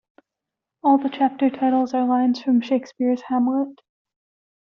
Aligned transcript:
All 0.81 0.97
the 0.97 1.09
chapter 1.11 1.51
titles 1.51 1.93
are 1.93 2.07
lines 2.07 2.41
from 2.41 2.59
Shakespeare's 2.59 3.21
"Hamlet". 3.27 3.81